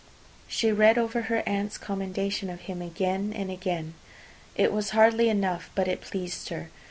She 0.47 0.71
read 0.71 0.97
over 0.97 1.21
her 1.29 1.43
aunt's 1.45 1.77
commendation 1.77 2.49
of 2.49 2.61
him 2.61 2.81
again 2.81 3.31
and 3.35 3.51
again. 3.51 3.93
It 4.55 4.73
was 4.73 4.89
hardly 4.97 5.29
enough; 5.29 5.69
but 5.75 5.87
it 5.87 6.01
pleased 6.01 6.49
her. 6.49 6.71